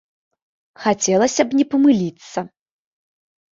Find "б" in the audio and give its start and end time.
1.51-1.61